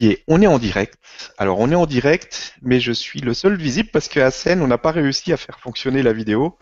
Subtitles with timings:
[0.00, 0.98] Et on est en direct.
[1.36, 4.66] Alors on est en direct, mais je suis le seul visible parce qu'à scène, on
[4.66, 6.58] n'a pas réussi à faire fonctionner la vidéo.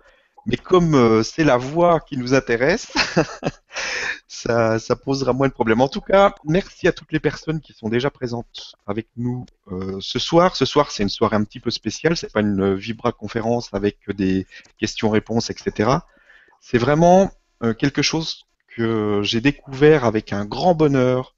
[0.46, 2.92] Mais comme euh, c'est la voix qui nous intéresse,
[4.26, 5.80] ça, posera moins de problèmes.
[5.80, 9.98] En tout cas, merci à toutes les personnes qui sont déjà présentes avec nous euh,
[10.00, 10.56] ce soir.
[10.56, 12.16] Ce soir, c'est une soirée un petit peu spéciale.
[12.16, 14.46] C'est pas une vibra conférence avec des
[14.78, 15.90] questions-réponses, etc.
[16.60, 17.30] C'est vraiment
[17.62, 21.34] euh, quelque chose que j'ai découvert avec un grand bonheur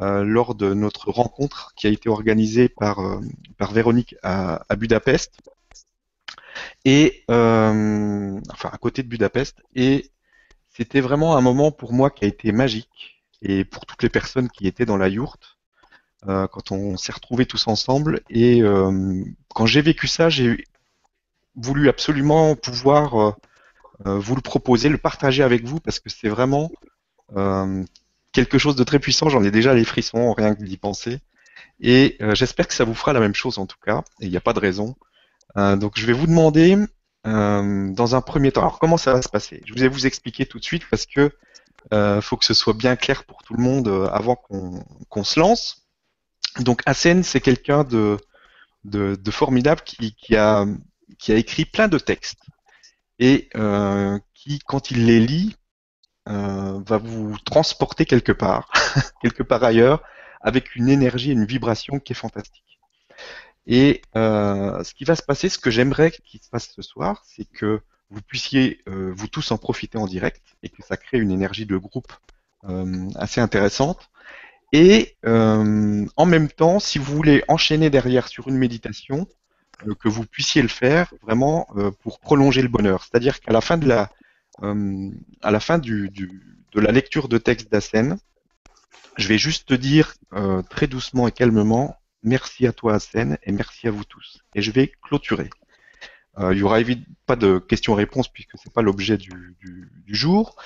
[0.00, 3.20] lors de notre rencontre qui a été organisée par, euh,
[3.56, 5.38] par Véronique à, Budapest.
[6.84, 9.62] Et euh, enfin à côté de Budapest.
[9.74, 10.10] Et
[10.68, 14.48] c'était vraiment un moment pour moi qui a été magique et pour toutes les personnes
[14.48, 15.58] qui étaient dans la yourte
[16.26, 18.20] quand on s'est retrouvés tous ensemble.
[18.30, 18.62] Et
[19.54, 20.64] quand j'ai vécu ça, j'ai
[21.54, 23.36] voulu absolument pouvoir
[24.04, 26.70] vous le proposer, le partager avec vous parce que c'est vraiment
[28.36, 29.30] quelque chose de très puissant.
[29.30, 31.20] J'en ai déjà les frissons, rien que d'y penser.
[31.80, 34.04] Et euh, j'espère que ça vous fera la même chose en tout cas.
[34.20, 34.94] Et il n'y a pas de raison.
[35.56, 36.76] Euh, donc je vais vous demander
[37.26, 38.60] euh, dans un premier temps.
[38.60, 39.62] Alors comment ça va se passer?
[39.64, 41.30] Je vais vous expliquer tout de suite parce que
[42.20, 45.88] faut que ce soit bien clair pour tout le monde avant qu'on se lance.
[46.60, 48.18] Donc Asen, c'est quelqu'un de,
[48.84, 50.66] de, formidable qui, qui, a,
[51.18, 52.42] qui a écrit plein de textes
[53.20, 53.48] et
[54.34, 55.54] qui, quand il les lit,
[56.28, 58.70] euh, va vous transporter quelque part,
[59.22, 60.02] quelque part ailleurs,
[60.40, 62.80] avec une énergie et une vibration qui est fantastique.
[63.68, 67.22] Et euh, ce qui va se passer, ce que j'aimerais qu'il se passe ce soir,
[67.26, 67.80] c'est que
[68.10, 71.66] vous puissiez euh, vous tous en profiter en direct et que ça crée une énergie
[71.66, 72.12] de groupe
[73.14, 74.10] assez intéressante.
[74.72, 79.28] Et en même temps, si vous voulez enchaîner derrière sur une méditation,
[80.00, 81.68] que vous puissiez le faire vraiment
[82.02, 83.04] pour prolonger le bonheur.
[83.04, 84.10] C'est-à-dire qu'à la fin de la,
[84.62, 88.18] à la fin du, de la lecture de texte d'Asen,
[89.16, 93.52] je vais juste te dire euh, très doucement et calmement merci à toi Asen et
[93.52, 94.42] merci à vous tous.
[94.54, 95.48] Et je vais clôturer.
[96.38, 100.14] Euh, il y aura évidemment pas de questions-réponses puisque c'est pas l'objet du, du, du,
[100.14, 100.56] jour.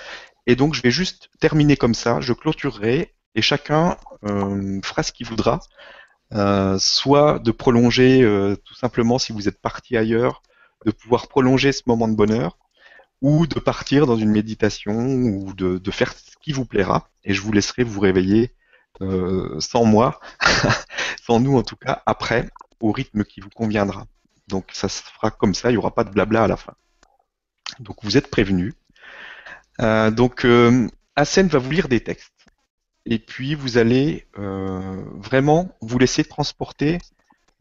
[0.47, 2.21] Et donc je vais juste terminer comme ça.
[2.21, 5.61] Je clôturerai et chacun euh, fera ce qu'il voudra.
[6.33, 8.21] Euh, soit de prolonger
[8.65, 10.43] tout simplement si vous êtes parti ailleurs,
[10.87, 12.59] de pouvoir prolonger ce moment de bonheur,
[13.23, 17.35] ou de partir dans une méditation ou de, de, faire ce qui vous plaira et
[17.35, 18.55] je vous laisserai vous réveiller
[19.03, 20.21] euh, sans moi,
[21.23, 22.49] sans nous en tout cas, après,
[22.81, 24.07] au rythme qui vous conviendra.
[24.49, 26.75] Donc ça se fera comme ça, il n'y aura pas de blabla à la fin.
[27.79, 28.75] Donc vous êtes prévenus.
[29.81, 32.33] Euh, donc euh, va vous lire des textes
[33.07, 36.99] et puis vous allez euh, vraiment vous laisser transporter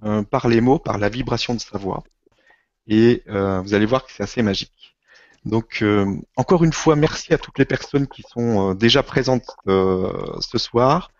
[0.04, 2.04] euh, par les mots, par la vibration de sa voix
[2.88, 4.98] et euh, vous allez voir que c'est assez magique.
[5.46, 6.06] Donc, euh,
[6.36, 10.12] encore une fois, merci à toutes les personnes qui sont euh, déjà présentes euh,
[10.42, 11.12] ce soir.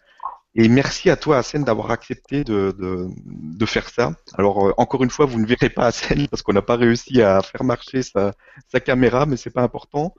[0.56, 4.14] Et merci à toi, Hassan, d'avoir accepté de, de, faire ça.
[4.36, 7.42] Alors, encore une fois, vous ne verrez pas Hassan parce qu'on n'a pas réussi à
[7.42, 8.34] faire marcher sa,
[8.68, 10.16] sa caméra, mais c'est pas important.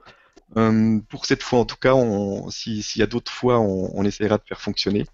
[1.09, 1.93] pour cette fois, en tout cas,
[2.49, 5.05] s'il y a d'autres fois, on, on, essaiera de faire fonctionner.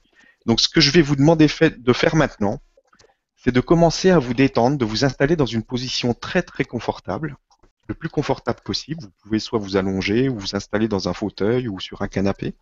[0.46, 2.62] Donc, ce que je vais vous demander fait, de faire maintenant,
[3.36, 7.38] c'est de commencer à vous détendre, de vous installer dans une position très très confortable
[7.88, 9.02] le plus confortable possible.
[9.02, 12.56] Vous pouvez soit vous allonger ou vous installer dans un fauteuil ou sur un canapé,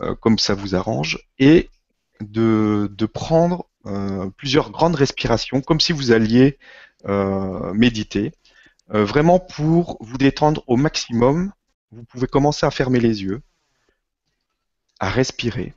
[0.00, 1.70] euh, comme ça vous arrange, et
[2.20, 6.58] de, prendre euh, plusieurs grandes respirations, comme si vous alliez
[7.06, 8.32] euh, méditer,
[8.88, 11.52] vraiment pour vous détendre au maximum.
[11.90, 13.40] Vous pouvez commencer à fermer les yeux,
[15.00, 15.72] à respirer.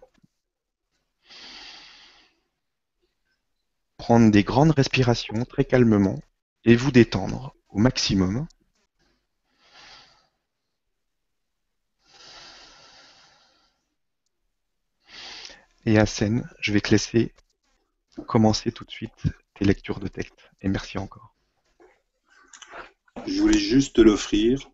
[3.97, 6.19] Prendre des grandes respirations très calmement
[6.66, 8.47] et vous détendre au maximum.
[15.87, 17.33] Et Asen, je vais te laisser
[18.27, 20.51] commencer tout de suite tes lectures de texte.
[20.59, 21.33] Et merci encore.
[23.25, 24.69] Je voulais juste l'offrir,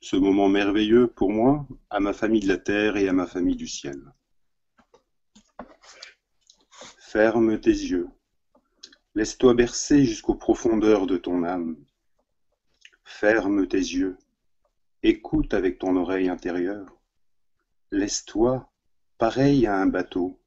[0.00, 3.54] ce moment merveilleux pour moi, à ma famille de la terre et à ma famille
[3.54, 4.02] du ciel.
[6.98, 8.08] Ferme tes yeux.
[9.14, 11.76] Laisse-toi bercer jusqu'aux profondeurs de ton âme.
[13.04, 14.18] Ferme tes yeux.
[15.04, 16.98] Écoute avec ton oreille intérieure.
[17.92, 18.68] Laisse-toi
[19.18, 20.38] pareil à un bateau,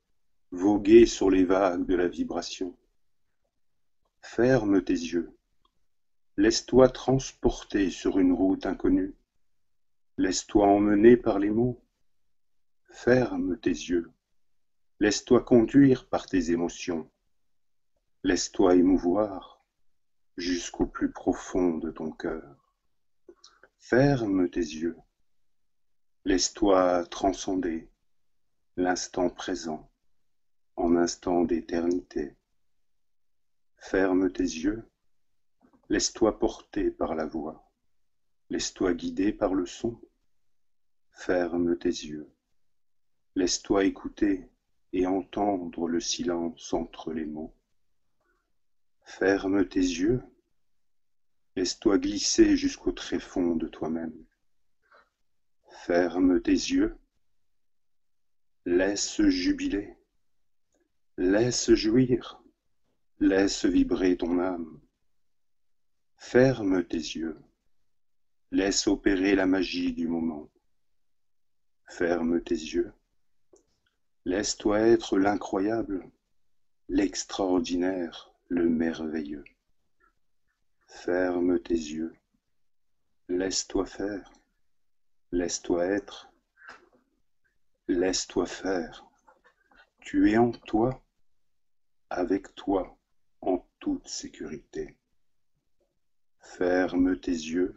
[0.51, 2.77] voguer sur les vagues de la vibration.
[4.21, 5.35] Ferme tes yeux,
[6.37, 9.15] laisse-toi transporter sur une route inconnue,
[10.17, 11.83] laisse-toi emmener par les mots.
[12.91, 14.11] Ferme tes yeux,
[14.99, 17.09] laisse-toi conduire par tes émotions,
[18.23, 19.63] laisse-toi émouvoir
[20.37, 22.75] jusqu'au plus profond de ton cœur.
[23.79, 24.97] Ferme tes yeux,
[26.25, 27.89] laisse-toi transcender
[28.79, 29.91] l'instant présent
[30.77, 32.37] en instant d'éternité.
[33.75, 34.89] Ferme tes yeux,
[35.89, 37.69] laisse-toi porter par la voix,
[38.49, 39.99] laisse-toi guider par le son.
[41.11, 42.31] Ferme tes yeux,
[43.35, 44.49] laisse-toi écouter
[44.93, 47.53] et entendre le silence entre les mots.
[49.03, 50.23] Ferme tes yeux,
[51.57, 54.15] laisse-toi glisser jusqu'au tréfonds de toi-même.
[55.69, 56.97] Ferme tes yeux,
[58.65, 59.95] laisse jubiler,
[61.17, 62.41] laisse jouir,
[63.19, 64.79] laisse vibrer ton âme.
[66.17, 67.39] Ferme tes yeux,
[68.51, 70.49] laisse opérer la magie du moment.
[71.87, 72.91] Ferme tes yeux,
[74.25, 76.09] laisse-toi être l'incroyable,
[76.89, 79.45] l'extraordinaire, le merveilleux.
[80.87, 82.13] Ferme tes yeux,
[83.29, 84.31] laisse-toi faire,
[85.31, 86.28] laisse-toi être,
[87.89, 89.05] laisse-toi faire.
[89.99, 91.01] Tu es en toi,
[92.09, 92.95] avec toi,
[93.41, 94.95] en toute sécurité.
[96.39, 97.75] Ferme tes yeux,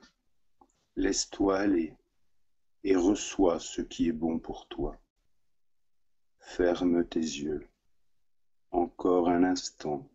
[0.97, 1.97] laisse-toi aller
[2.85, 5.01] et reçois ce qui est bon pour toi.
[6.41, 7.67] Ferme tes yeux,
[8.71, 10.09] encore un instant,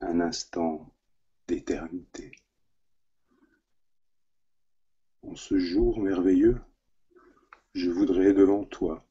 [0.00, 0.88] un instant
[1.48, 2.30] d'éternité.
[5.22, 6.60] En ce jour merveilleux,
[7.74, 9.06] je voudrais devant toi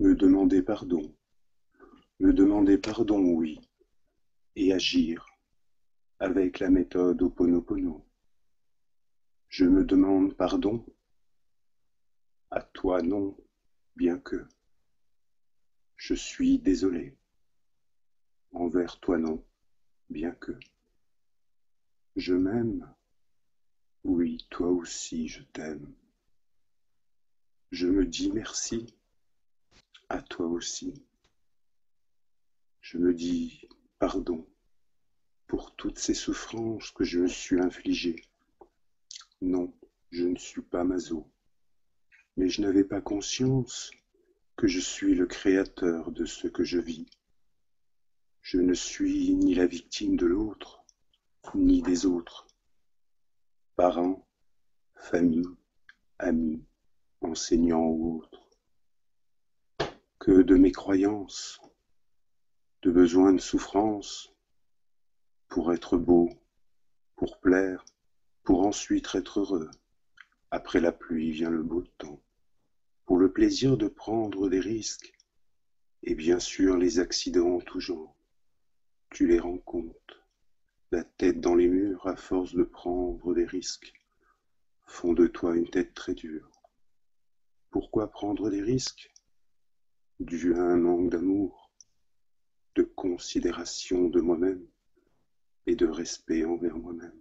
[0.00, 1.14] me demander pardon,
[2.18, 3.60] me demander pardon, oui,
[4.56, 5.24] et agir
[6.18, 8.04] avec la méthode Oponopono.
[9.48, 10.84] Je me demande pardon,
[12.50, 13.36] à toi non,
[13.94, 14.48] bien que.
[15.96, 17.16] Je suis désolé,
[18.50, 19.44] envers toi non,
[20.10, 20.58] bien que.
[22.16, 22.92] Je m'aime,
[24.02, 25.94] oui, toi aussi je t'aime.
[27.72, 28.94] Je me dis merci,
[30.10, 30.92] à toi aussi.
[32.82, 33.66] Je me dis
[33.98, 34.46] pardon
[35.46, 38.26] pour toutes ces souffrances que je me suis infligées.
[39.40, 39.72] Non,
[40.10, 41.26] je ne suis pas Mazo,
[42.36, 43.90] mais je n'avais pas conscience
[44.54, 47.06] que je suis le créateur de ce que je vis.
[48.42, 50.84] Je ne suis ni la victime de l'autre,
[51.54, 52.46] ni des autres.
[53.76, 54.28] Parents,
[54.94, 55.48] famille,
[56.18, 56.62] amis,
[57.24, 58.48] enseignants ou autres.
[60.18, 61.60] Que de mes croyances,
[62.82, 64.32] de besoins de souffrance,
[65.48, 66.30] pour être beau,
[67.16, 67.84] pour plaire,
[68.44, 69.70] pour ensuite être heureux.
[70.50, 72.20] Après la pluie vient le beau temps,
[73.04, 75.12] pour le plaisir de prendre des risques,
[76.02, 77.80] et bien sûr les accidents en tout.
[79.10, 80.20] Tu les rends compte,
[80.90, 83.92] la tête dans les murs à force de prendre des risques,
[84.86, 86.51] font de toi une tête très dure.
[87.72, 89.10] Pourquoi prendre des risques?
[90.20, 91.72] Dû à un manque d'amour,
[92.74, 94.62] de considération de moi-même
[95.64, 97.18] et de respect envers moi-même.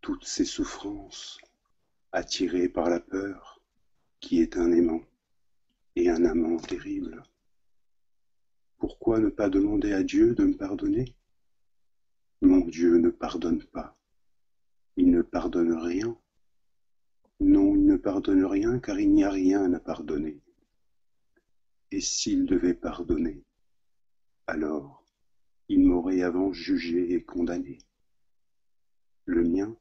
[0.00, 1.40] Toutes ces souffrances,
[2.12, 3.60] attirées par la peur,
[4.20, 5.02] qui est un aimant
[5.96, 7.24] et un amant terrible.
[8.78, 11.16] Pourquoi ne pas demander à Dieu de me pardonner?
[12.40, 13.98] Mon Dieu ne pardonne pas.
[14.96, 16.16] Il ne pardonne rien.
[17.90, 20.40] Ne pardonne rien car il n'y a rien à pardonner.
[21.90, 23.42] Et s'il devait pardonner,
[24.46, 25.04] alors
[25.68, 27.78] il m'aurait avant jugé et condamné.
[29.24, 29.76] Le mien,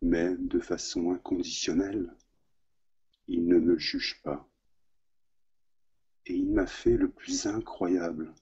[0.00, 2.16] même de façon inconditionnelle,
[3.28, 4.48] il ne me juge pas.
[6.24, 8.34] Et il m'a fait le plus incroyable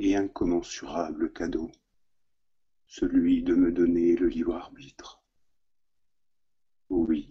[0.00, 1.70] et incommensurable cadeau,
[2.88, 5.22] celui de me donner le libre arbitre.
[6.90, 7.28] Oui,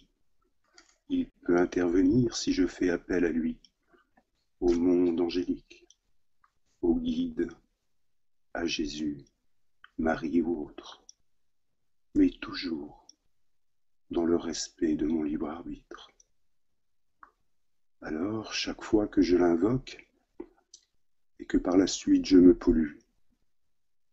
[1.44, 3.60] peut intervenir si je fais appel à lui,
[4.60, 5.88] au monde angélique,
[6.82, 7.50] au guide,
[8.54, 9.26] à Jésus,
[9.98, 11.04] Marie ou autre,
[12.16, 13.08] mais toujours
[14.12, 16.12] dans le respect de mon libre arbitre.
[18.02, 20.08] Alors, chaque fois que je l'invoque,
[21.40, 23.00] et que par la suite je me pollue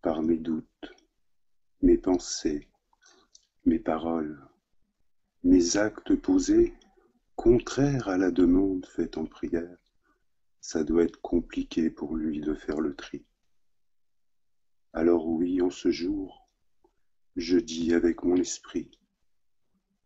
[0.03, 0.93] par mes doutes,
[1.83, 2.69] mes pensées,
[3.67, 4.49] mes paroles,
[5.45, 6.75] mes actes posés
[7.43, 9.79] contraires à la demande faite en prière,
[10.61, 13.25] ça doit être compliqué pour lui de faire le tri.
[14.93, 16.47] Alors oui, en ce jour,
[17.37, 18.91] je dis avec mon esprit,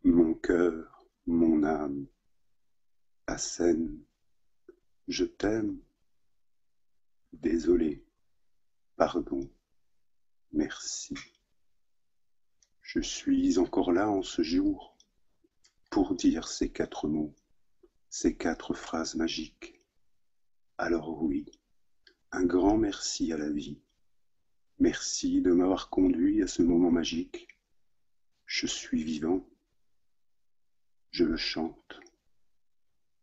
[0.04, 2.06] mon cœur, mon âme,
[3.26, 3.98] Assène,
[5.08, 5.80] je t'aime,
[7.32, 8.06] désolé,
[8.94, 9.50] pardon,
[10.52, 11.16] merci.
[12.80, 14.93] Je suis encore là en ce jour
[15.94, 17.36] pour dire ces quatre mots,
[18.10, 19.80] ces quatre phrases magiques.
[20.76, 21.46] Alors oui,
[22.32, 23.80] un grand merci à la vie.
[24.80, 27.46] Merci de m'avoir conduit à ce moment magique.
[28.44, 29.48] Je suis vivant.
[31.12, 32.00] Je le chante.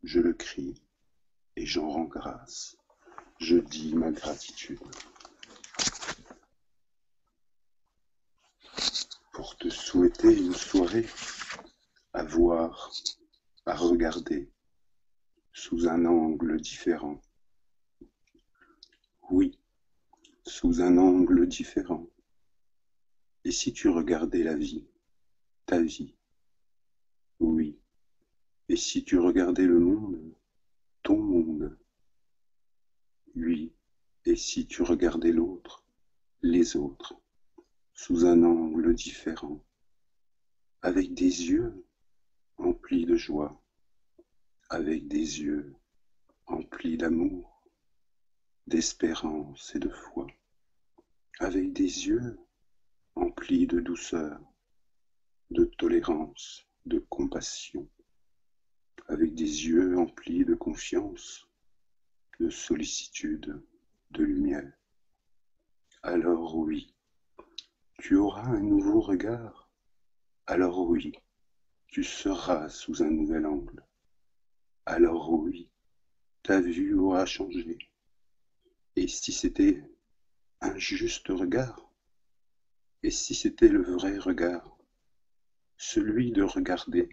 [0.04, 0.82] Je le crie.
[1.58, 2.78] Et j'en rends grâce.
[3.42, 4.80] Je dis ma gratitude.
[9.34, 11.10] Pour te souhaiter une soirée
[12.22, 12.72] à
[13.66, 14.48] à regarder,
[15.54, 17.20] sous un angle différent.
[19.32, 19.58] Oui,
[20.46, 22.08] sous un angle différent.
[23.44, 24.86] Et si tu regardais la vie,
[25.66, 26.14] ta vie
[27.40, 27.80] Oui.
[28.70, 30.20] Et si tu regardais le monde,
[31.02, 31.76] ton monde
[33.36, 33.74] Oui.
[34.26, 35.84] Et si tu regardais l'autre,
[36.44, 37.16] les autres,
[37.96, 39.64] sous un angle différent,
[40.84, 41.84] avec des yeux
[42.62, 43.60] emplis de joie,
[44.70, 45.76] avec des yeux
[46.46, 47.64] emplis d'amour,
[48.68, 50.28] d'espérance et de foi,
[51.40, 52.40] avec des yeux
[53.16, 54.40] emplis de douceur,
[55.50, 57.90] de tolérance, de compassion,
[59.08, 61.48] avec des yeux emplis de confiance,
[62.40, 63.62] de sollicitude,
[64.12, 64.72] de lumière.
[66.04, 66.94] Alors oui,
[68.00, 69.70] tu auras un nouveau regard.
[70.46, 71.12] Alors oui,
[71.92, 73.84] tu seras sous un nouvel angle.
[74.86, 75.70] Alors oui,
[76.42, 77.78] ta vue aura changé.
[78.96, 79.84] Et si c'était
[80.62, 81.92] un juste regard?
[83.04, 84.78] Et si c'était le vrai regard?
[85.76, 87.10] Celui de regarder,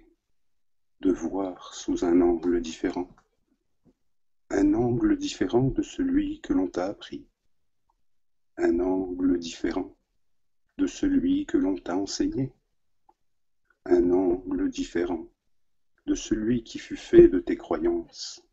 [1.01, 3.09] de voir sous un angle différent.
[4.51, 7.27] Un angle différent de celui que l'on t'a appris.
[8.57, 9.97] Un angle différent
[10.77, 12.53] de celui que l'on t'a enseigné
[13.89, 15.27] un angle différent
[16.07, 18.45] de celui qui fut fait de tes croyances,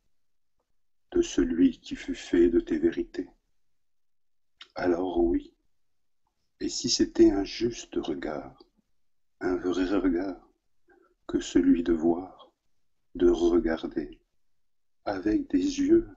[1.12, 3.28] de celui qui fut fait de tes vérités.
[4.76, 5.54] Alors oui,
[6.62, 8.58] et si c'était un juste regard,
[9.42, 10.42] un vrai regard,
[11.28, 12.50] que celui de voir,
[13.16, 14.22] de regarder,
[15.04, 16.08] avec des yeux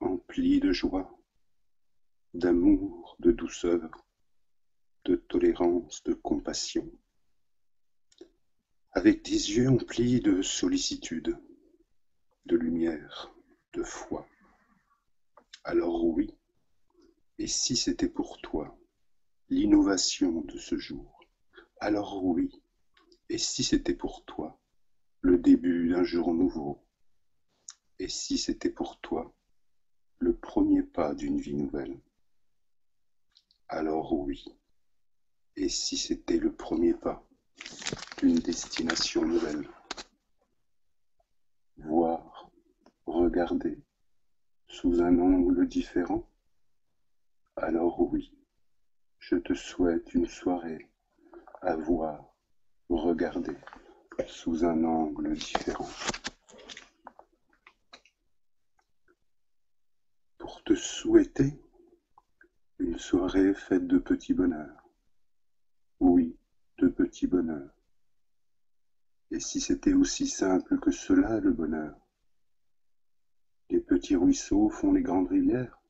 [0.00, 1.18] emplis de joie,
[2.34, 4.06] d'amour, de douceur,
[5.06, 6.90] de tolérance, de compassion,
[8.96, 11.36] avec des yeux emplis de sollicitude,
[12.46, 13.34] de lumière,
[13.72, 14.24] de foi.
[15.64, 16.32] Alors oui,
[17.38, 18.78] et si c'était pour toi
[19.48, 21.20] l'innovation de ce jour,
[21.80, 22.62] alors oui,
[23.28, 24.60] et si c'était pour toi
[25.22, 26.80] le début d'un jour nouveau,
[27.98, 29.34] et si c'était pour toi
[30.18, 31.98] le premier pas d'une vie nouvelle,
[33.66, 34.44] alors oui,
[35.56, 37.26] et si c'était le premier pas
[38.22, 39.68] une destination nouvelle.
[41.76, 42.50] Voir,
[43.04, 43.82] regarder,
[44.66, 46.26] sous un angle différent
[47.56, 48.32] Alors oui,
[49.18, 50.90] je te souhaite une soirée
[51.60, 52.34] à voir,
[52.88, 53.56] regarder,
[54.26, 55.88] sous un angle différent.
[60.38, 61.60] Pour te souhaiter
[62.78, 64.88] une soirée faite de petits bonheurs.
[66.00, 66.38] Oui,
[67.22, 67.74] bonheurs.
[69.30, 71.96] Et si c'était aussi simple que cela, le bonheur?
[73.70, 75.80] Les petits ruisseaux font les grandes rivières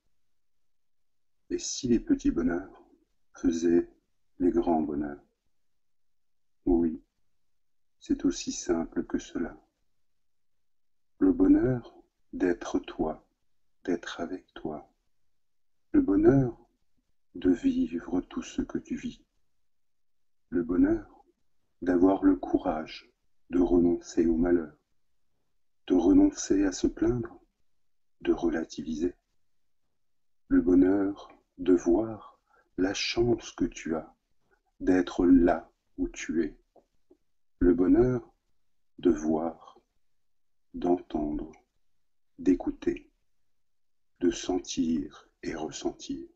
[1.50, 2.82] Et si les petits bonheurs
[3.34, 3.90] faisaient
[4.38, 5.22] les grands bonheurs?
[6.64, 7.02] Oui,
[7.98, 9.60] c'est aussi simple que cela.
[11.18, 11.94] Le bonheur
[12.32, 13.26] d'être toi,
[13.84, 14.88] d'être avec toi.
[15.92, 16.58] Le bonheur
[17.34, 19.20] de vivre tout ce que tu vis.
[20.48, 21.13] Le bonheur
[21.84, 23.10] d'avoir le courage
[23.50, 24.74] de renoncer au malheur,
[25.86, 27.38] de renoncer à se plaindre,
[28.22, 29.14] de relativiser.
[30.48, 32.40] Le bonheur de voir
[32.78, 34.14] la chance que tu as
[34.80, 36.58] d'être là où tu es.
[37.58, 38.32] Le bonheur
[38.98, 39.78] de voir,
[40.72, 41.52] d'entendre,
[42.38, 43.10] d'écouter,
[44.20, 46.26] de sentir et ressentir.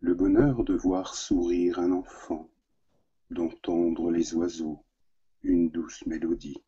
[0.00, 2.50] Le bonheur de voir sourire un enfant,
[3.34, 4.84] d'entendre les oiseaux,
[5.42, 6.62] une douce mélodie.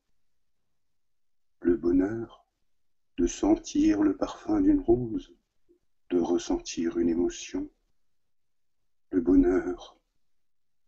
[1.61, 2.45] Le bonheur
[3.17, 5.33] de sentir le parfum d'une rose,
[6.11, 7.71] de ressentir une émotion.
[9.11, 9.99] Le bonheur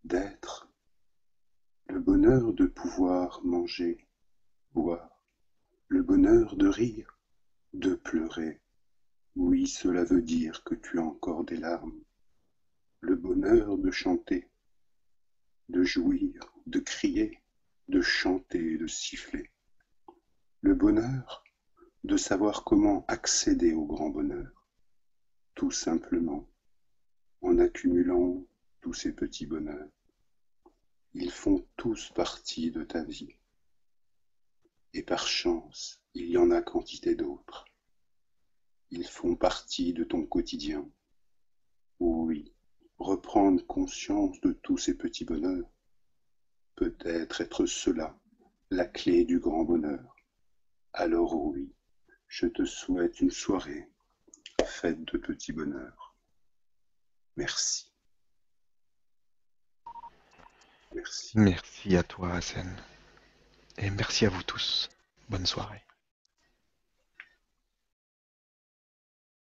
[0.04, 0.68] d'être.
[1.88, 4.06] Le bonheur de pouvoir manger,
[4.74, 5.22] boire.
[5.86, 7.18] Le bonheur de rire,
[7.72, 8.60] de pleurer.
[9.36, 11.98] Oui, cela veut dire que tu as encore des larmes.
[13.00, 14.50] Le bonheur de chanter,
[15.68, 17.42] de jouir, de crier,
[17.88, 19.50] de chanter de siffler.
[20.60, 21.44] Le bonheur
[22.04, 24.66] de savoir comment accéder au grand bonheur,
[25.54, 26.48] tout simplement
[27.42, 28.44] en accumulant
[28.80, 29.90] tous ces petits bonheurs.
[31.14, 33.34] Ils font tous partie de ta vie.
[34.94, 37.64] Et par chance, il y en a quantité d'autres.
[38.90, 40.88] Ils font partie de ton quotidien.
[42.00, 42.54] Oui,
[42.98, 45.68] reprendre conscience de tous ces petits bonheurs,
[46.76, 48.18] peut-être être cela
[48.70, 50.16] la clé du grand bonheur.
[50.92, 51.72] Alors oui,
[52.26, 53.88] je te souhaite une soirée
[54.64, 56.14] faite de petits bonheurs.
[57.36, 57.92] Merci.
[60.94, 61.38] Merci.
[61.38, 62.76] Merci à toi, Hassan.
[63.76, 64.88] Et merci à vous tous.
[65.28, 65.82] Bonne soirée.